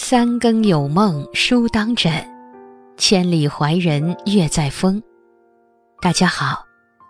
[0.00, 2.12] 三更有梦书当枕，
[2.96, 5.02] 千里怀人月在风。
[6.00, 6.64] 大家好，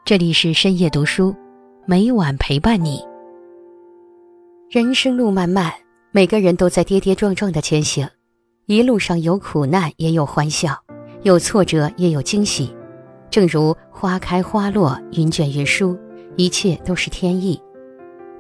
[0.07, 1.37] 这里是深夜读书，
[1.87, 3.05] 每晚陪伴你。
[4.71, 5.71] 人生路漫漫，
[6.13, 8.09] 每个人都在跌跌撞撞的前行，
[8.65, 10.73] 一路上有苦难，也有欢笑；
[11.25, 12.75] 有挫折，也有惊喜。
[13.31, 15.97] 正如花开花落，云卷云舒，
[16.37, 17.63] 一切都是天意。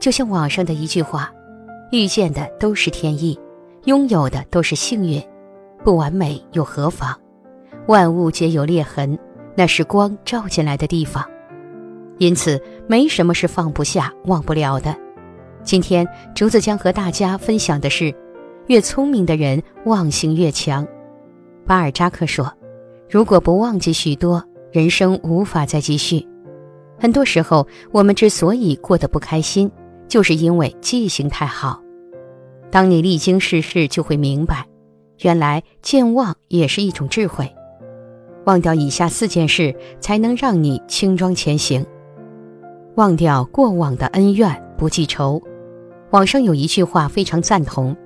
[0.00, 1.30] 就像网上的一句话
[1.92, 3.38] ：“遇见的都是天意。”
[3.84, 5.22] 拥有的都是幸运，
[5.84, 7.14] 不完美又何妨？
[7.86, 9.18] 万物皆有裂痕，
[9.56, 11.24] 那是光照进来的地方。
[12.18, 14.94] 因此，没什么是放不下、忘不了的。
[15.62, 18.14] 今天，竹子将和大家分享的是：
[18.66, 20.86] 越聪明的人，忘性越强。
[21.64, 22.52] 巴尔扎克说
[23.08, 26.26] ：“如果不忘记许多，人生无法再继续。”
[26.98, 29.70] 很多时候，我们之所以过得不开心，
[30.08, 31.80] 就是因为记性太好。
[32.70, 34.66] 当你历经世事，就会明白，
[35.20, 37.50] 原来健忘也是一种智慧。
[38.44, 41.84] 忘掉以下四件事，才能让你轻装前行。
[42.96, 45.40] 忘掉过往的恩怨，不记仇。
[46.10, 47.96] 网上有一句话非常赞同：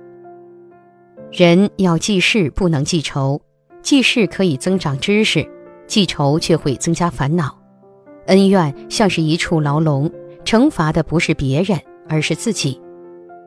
[1.31, 3.41] 人要记事，不能记仇。
[3.81, 5.45] 记事可以增长知识，
[5.87, 7.57] 记仇却会增加烦恼。
[8.27, 10.09] 恩怨像是一处牢笼，
[10.45, 12.79] 惩罚的不是别人，而是自己。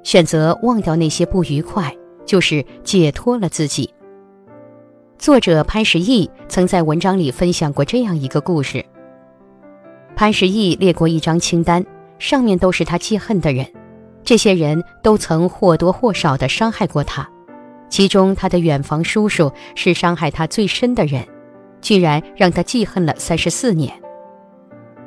[0.07, 1.93] 选择忘掉那些不愉快，
[2.25, 3.93] 就是解脱了自己。
[5.19, 8.85] 作者潘石屹曾在文章里分享过这样一个故事：
[10.15, 11.85] 潘石屹列过一张清单，
[12.21, 13.67] 上面都是他记恨的人，
[14.23, 17.29] 这些人都曾或多或少的伤害过他。
[17.89, 21.27] 其中，他的远房叔叔是伤害他最深的人，
[21.81, 23.93] 居然让他记恨了三十四年。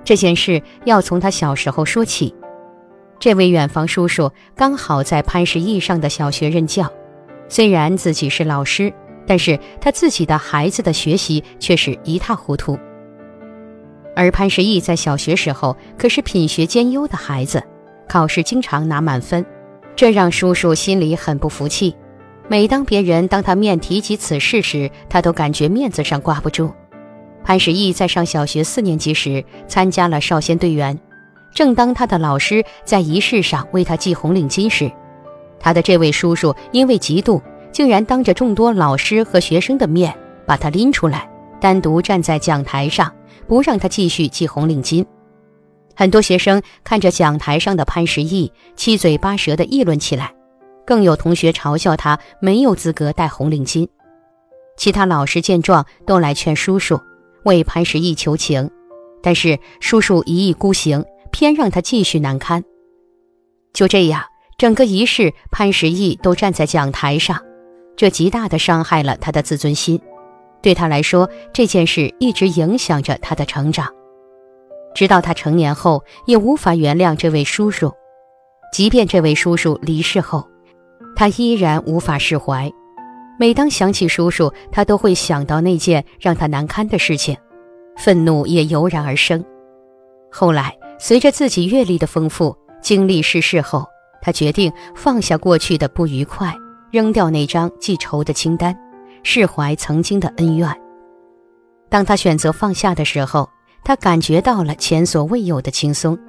[0.04, 2.36] 这件事要从他小时候说起。
[3.20, 6.90] 这位远房叔叔刚好在潘石屹上的小学任教，
[7.50, 8.94] 虽然自己是老师，
[9.28, 12.80] 但是他自己的孩子的学习却是一塌糊涂。
[14.16, 17.62] 而潘石屹在小学时候可是品学兼优的孩子，
[18.08, 19.46] 考试经常拿满分，
[19.98, 21.94] 这让叔叔心里很不服气。
[22.48, 26.72] 每当别人当他面提及此事时，他都感觉面子上挂不住。
[27.44, 30.98] 潘石屹在上小学四年级时参加了少先队员。
[31.54, 34.92] 正当他的老师在仪式上为他系红领巾时，
[35.60, 40.16] 他的这位叔叔因为嫉妒，竟然当着众多老师和学生的面
[40.46, 41.30] 把他拎出来，
[41.60, 43.14] 单独站在讲台上，
[43.48, 45.06] 不让他继续系红领巾。
[45.96, 50.34] 很多学生看着讲台上的潘石屹，七嘴八舌地议论起来，
[50.86, 53.88] 更有同学嘲笑他没有资格戴红领巾。
[54.78, 57.02] 其他老师见状，都来劝叔叔
[57.44, 58.72] 为潘石屹求情，
[59.22, 61.04] 但是叔叔一意孤行。
[61.32, 62.64] 偏让他继续难堪。
[63.72, 64.24] 就这样，
[64.58, 67.40] 整个仪式，潘石屹都站在讲台上，
[67.96, 70.02] 这极大的伤害了他的自尊心。
[70.62, 73.88] 对他来说，这件事一直影响着他的成长，
[74.96, 77.94] 直到他成年后，也无法原谅这位叔叔。
[78.74, 80.48] 即便这位叔叔离世后，
[81.16, 82.70] 他依然无法释怀。
[83.40, 87.38] 每当想起叔叔，他都会想到那件让他难堪的事情，
[87.98, 89.46] 愤怒也油然而生。
[90.32, 90.79] 后来。
[91.02, 93.88] 随着自己阅历的丰富，经历世事后，
[94.22, 96.54] 他决定放下过去的不愉快，
[96.92, 98.78] 扔掉那张记仇的清单，
[99.24, 100.70] 释怀曾经的恩怨。
[101.88, 103.50] 当他选择放下的时候，
[103.82, 106.20] 他感觉到了前所未有的轻松。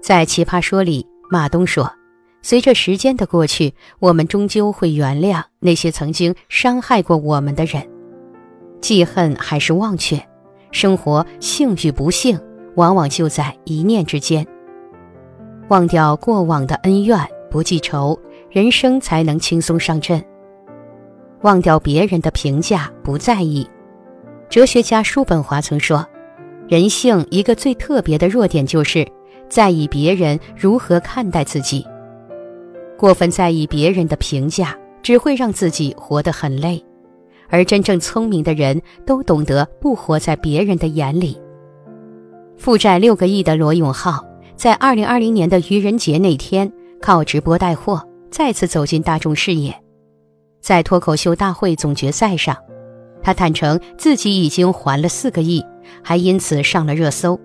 [0.00, 1.92] 在《奇葩说》里，马东说
[2.40, 7.84] ：“随着时间的过去，我们终究会原谅那些曾经伤害过我们的人。
[8.80, 10.24] 记恨还是忘却，
[10.70, 12.38] 生活幸与不幸。”
[12.78, 14.46] 往往就在一念之间。
[15.68, 17.18] 忘掉过往的恩怨，
[17.50, 18.16] 不记仇，
[18.50, 20.24] 人生才能轻松上阵。
[21.42, 23.68] 忘掉别人的评价，不在意。
[24.48, 26.06] 哲学家叔本华曾说
[26.68, 29.04] ：“人性一个最特别的弱点，就是
[29.48, 31.84] 在意别人如何看待自己。
[32.96, 36.80] 过分在意别人的评价，只会让自己活得很累。
[37.48, 41.36] 而真正聪明的人，都懂得不活在别人的眼里。”
[42.58, 44.24] 负债六个亿的罗永浩，
[44.56, 46.70] 在二零二零年的愚人节那天，
[47.00, 49.74] 靠直播带货再次走进大众视野。
[50.60, 52.56] 在脱口秀大会总决赛上，
[53.22, 55.64] 他坦诚自己已经还了四个亿，
[56.02, 57.38] 还因此上了热搜。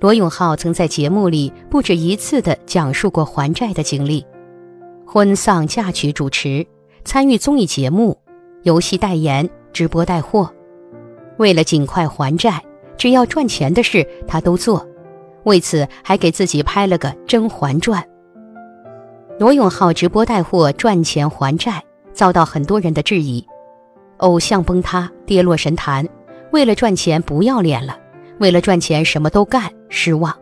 [0.00, 4.24] 罗永浩曾在节目里不止一次地讲述过还债的经历：
[5.04, 6.64] 婚丧嫁娶主持、
[7.04, 8.16] 参与综艺节目、
[8.62, 10.48] 游戏代言、直播带货，
[11.38, 12.62] 为了尽快还债。
[13.02, 14.86] 只要赚钱的事，他都做，
[15.42, 18.00] 为此还给自己拍了个《甄嬛传》。
[19.40, 21.82] 罗永浩直播带货赚钱还债，
[22.12, 23.44] 遭到很多人的质疑，
[24.18, 26.08] 偶像崩塌，跌落神坛，
[26.52, 27.98] 为了赚钱不要脸了，
[28.38, 30.32] 为了赚钱什么都干，失望。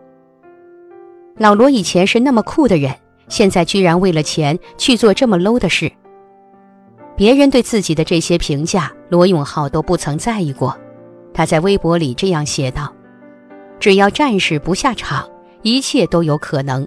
[1.38, 2.94] 老罗以前是那么酷的人，
[3.26, 5.90] 现在居然为了钱去做这么 low 的事。
[7.16, 10.78] 别人对自己的这些评价，罗永浩都不曾在意过。
[11.32, 12.92] 他在微博里这样写道
[13.78, 15.28] ：“只要战士不下场，
[15.62, 16.86] 一切都有可能。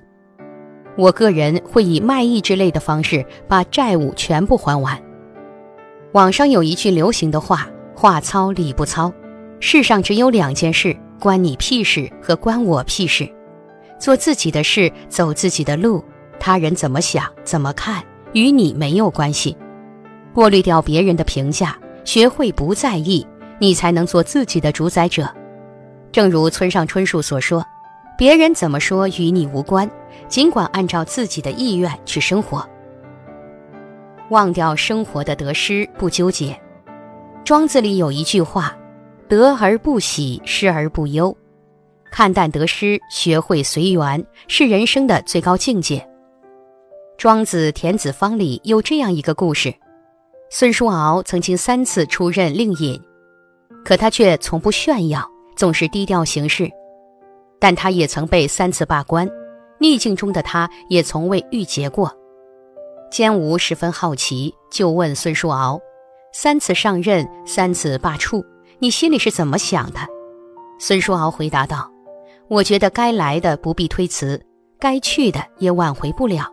[0.98, 5.02] 我个人会以卖艺之类的方式把债务全部还完。”
[6.14, 9.12] 网上有一句流行的话：“话糙理不糙。”
[9.60, 13.28] 世上只有两件事，关你屁事和关我屁事。
[13.98, 16.04] 做自己的事，走自己的路，
[16.38, 18.04] 他人怎么想、怎么看，
[18.34, 19.56] 与你没有关系。
[20.34, 23.26] 过滤掉别人的评价，学会不在意，
[23.64, 25.26] 你才能做自己的主宰者。
[26.12, 27.66] 正如村上春树所说
[28.18, 29.90] ：“别人怎么说与你无关，
[30.28, 32.68] 尽管按照自己的意愿去生活。
[34.32, 36.60] 忘掉生活的得失，不纠结。”
[37.46, 38.76] 庄子里有一句话
[39.30, 41.34] ：“得而不喜，失而不忧。”
[42.12, 46.06] 看淡得失，学会随缘，是人生的最高境界。
[47.18, 49.74] 庄子《田子方》里有这样一个故事：
[50.50, 53.02] 孙叔敖曾经三次出任令尹，
[53.84, 56.70] 可他却从不炫耀，总是低调行事。
[57.60, 59.30] 但他也曾被三次罢官，
[59.80, 62.12] 逆境中的他也从未郁结过。
[63.12, 65.80] 监吴十分好奇，就问孙叔敖
[66.34, 68.44] ：“三次上任，三次罢黜，
[68.80, 70.00] 你心里是怎么想的？”
[70.80, 71.90] 孙叔敖回答道。
[72.50, 74.44] 我觉得该来的不必推辞，
[74.78, 76.52] 该去的也挽回不了。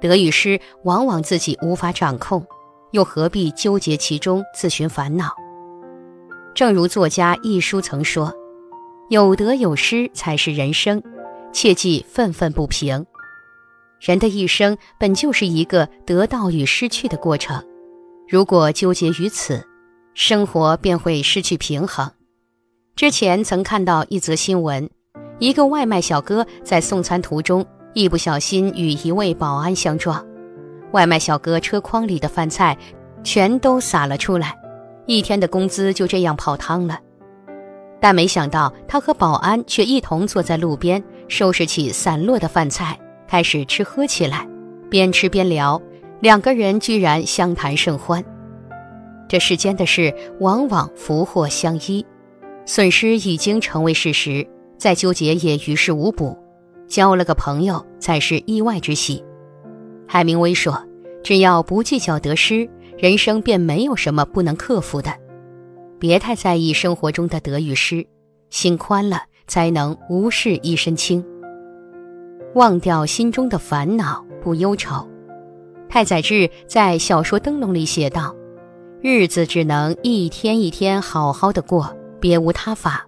[0.00, 2.44] 得与失往往自己无法掌控，
[2.90, 5.32] 又何必纠结其中自寻烦恼？
[6.54, 8.32] 正如作家一书曾说
[9.10, 11.02] ：“有得有失才是人生，
[11.52, 13.04] 切忌愤愤不平。
[14.00, 17.64] 人的一生本就是一个得到与失去的过程，
[18.28, 19.66] 如果纠结于此，
[20.14, 22.10] 生活便会失去平衡。”
[22.94, 24.88] 之前曾看到一则新闻。
[25.40, 30.24] 一个外卖小哥在送餐途中，一不小心与一位保安相撞，
[30.92, 32.78] 外卖小哥车筐里的饭菜
[33.24, 34.56] 全都洒了出来，
[35.06, 36.98] 一天的工资就这样泡汤了。
[38.00, 44.46] 但没想到，他和保安却一同坐在路边，收拾起散落的饭菜，开始吃喝起来，
[44.90, 45.80] 边吃边聊，
[46.20, 48.22] 两个人居然相谈甚欢。
[49.26, 52.04] 这世间的事往往福祸相依，
[52.66, 54.46] 损失已经成为事实。
[54.76, 56.36] 再纠结也于事无补，
[56.86, 59.24] 交了个朋友才是意外之喜。
[60.06, 60.84] 海明威说
[61.24, 65.12] ：“只要不计较得失，人生便没有什么不能克服的。
[65.98, 68.06] 别太在意生活中的得与失，
[68.50, 71.24] 心宽了才能无事一身轻。
[72.54, 75.08] 忘掉心中的烦恼，不忧愁。”
[75.88, 78.34] 太宰治在小说《灯笼》里写道
[79.00, 83.06] ：“日子只能一天一天好好的过，别无他法。”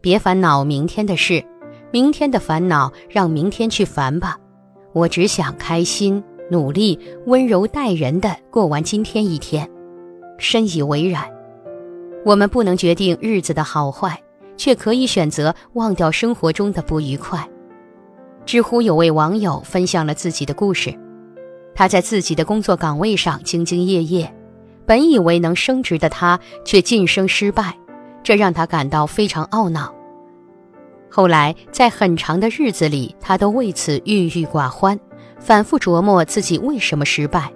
[0.00, 1.44] 别烦恼明天的事，
[1.90, 4.38] 明天的烦恼让明天去烦吧。
[4.92, 9.68] 我只想开心、努力、温柔待人的过完今天一天，
[10.38, 11.24] 深以为然。
[12.24, 14.20] 我们不能决定日子的好坏，
[14.56, 17.48] 却可以选择忘掉生活中的不愉快。
[18.44, 20.96] 知乎有位网友分享了自己的故事，
[21.74, 24.32] 他在自己的工作岗位上兢兢业业，
[24.86, 27.76] 本以为能升职的他，却晋升失败，
[28.22, 29.92] 这让他感到非常懊恼。
[31.10, 34.98] 后来，在很长的日子里，他都为此郁郁寡欢，
[35.46, 37.48] 反复琢磨自己为什么失败。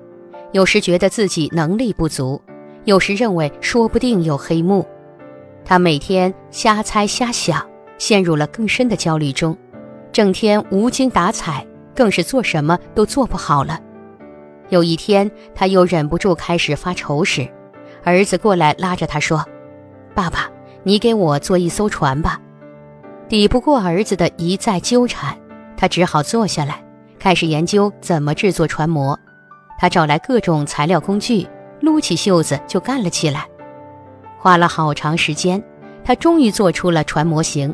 [0.52, 2.40] 有时觉得自己能力不足，
[2.84, 4.86] 有时认为说不定有黑幕。
[5.64, 7.66] 他每天瞎猜瞎想，
[7.98, 9.58] 陷入了更深的焦虑中，
[10.12, 13.80] 整天无精打采，更是做什么都做不好了。
[14.68, 17.48] 有一天，他又忍不住开始发愁时，
[18.04, 19.44] 儿子过来拉着他说
[20.14, 20.48] ：“爸爸，
[20.84, 22.40] 你给我做一艘船吧。”
[23.28, 25.36] 抵不过儿子的一再纠缠，
[25.76, 26.84] 他只好坐下来，
[27.20, 29.16] 开始研究怎么制作船模。
[29.78, 31.46] 他找来各种材料工具，
[31.80, 33.46] 撸起袖子就干了起来。
[34.38, 35.62] 花了好长时间，
[36.02, 37.72] 他终于做出了船模型。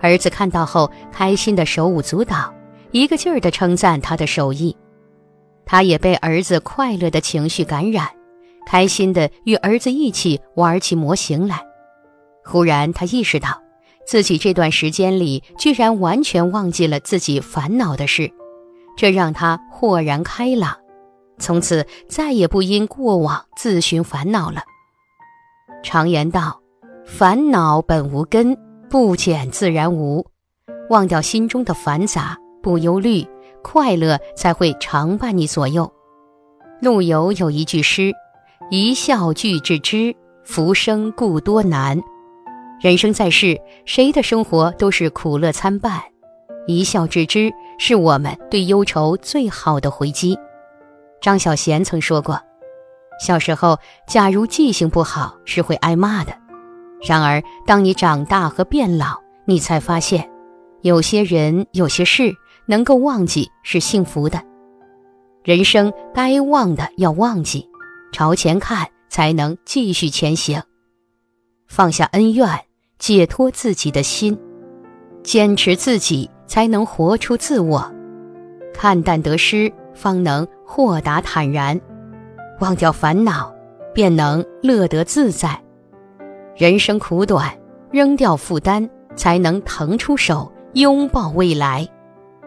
[0.00, 2.54] 儿子看到后，开心的手舞足蹈，
[2.92, 4.76] 一个劲儿地称赞他的手艺。
[5.66, 8.08] 他也被儿子快乐的情绪感染，
[8.64, 11.60] 开心地与儿子一起玩起模型来。
[12.44, 13.60] 忽然，他意识到。
[14.06, 18.32] 自己这段时间里，居然完全忘记了自己烦恼的事，
[18.98, 20.76] 这让他豁然开朗，
[21.38, 24.62] 从此再也不因过往自寻烦恼了。
[25.84, 26.60] 常言道
[27.06, 28.58] ：“烦恼本无根，
[28.90, 30.26] 不减自然无。”
[30.90, 33.24] 忘掉心中的繁杂，不忧虑，
[33.62, 35.88] 快乐才会常伴你左右。
[36.82, 38.12] 陆游有一句诗
[38.68, 40.12] ：“一笑俱致知，
[40.42, 42.00] 浮生故多难。”
[42.82, 46.02] 人生在世，谁的生活都是苦乐参半，
[46.66, 50.38] 一笑置之是我们对忧愁最好的回击。
[51.20, 52.38] 张小娴曾说过
[53.24, 56.32] ：“小时候，假如记性不好，是会挨骂的。
[57.02, 60.28] 然而，当你长大和变老，你才发现，
[60.82, 62.34] 有些人、有些事
[62.66, 64.42] 能够忘记是幸福的。
[65.44, 67.68] 人生该忘的要忘记，
[68.12, 70.62] 朝前看才能继续前行，
[71.66, 72.46] 放下恩怨。”
[72.98, 74.36] 解脱自己的心，
[75.22, 77.88] 坚持自己，才能活出自我。
[78.74, 81.78] 看淡得失，方能豁达坦然；
[82.58, 83.54] 忘掉烦恼，
[83.94, 85.60] 便能乐得自在。
[86.56, 87.56] 人生苦短，
[87.92, 91.86] 扔掉负担，才能腾出手拥抱未来，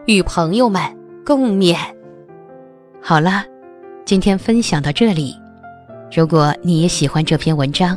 [0.06, 0.82] 与朋友们
[1.24, 1.76] 共勉。
[3.00, 3.44] 好了，
[4.04, 5.34] 今天分享到这里。
[6.14, 7.96] 如果你也喜欢这篇文章，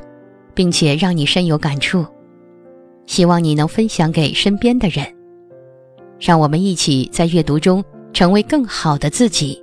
[0.54, 2.06] 并且让你深有感触。
[3.06, 5.06] 希望你能分享给身边的人，
[6.20, 9.62] 让我们一起在阅读中成为更好的自己。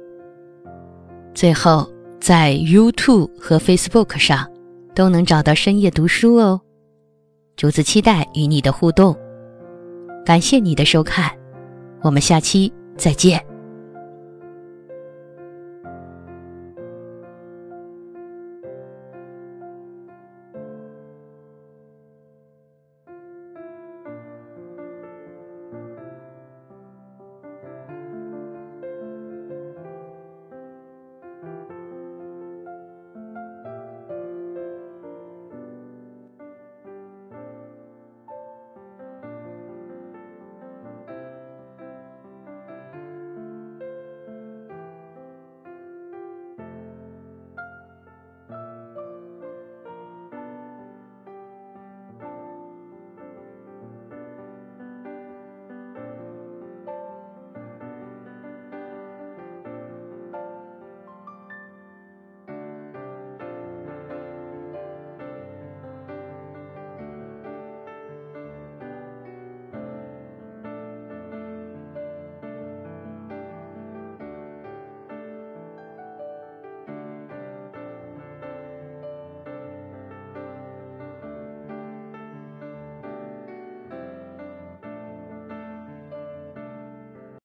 [1.35, 1.91] 最后，
[2.21, 4.47] 在 YouTube 和 Facebook 上
[4.95, 6.61] 都能找到深夜读书哦。
[7.57, 9.17] 竹子期待与你的互动，
[10.25, 11.31] 感谢你的收看，
[12.03, 13.52] 我们下期再见。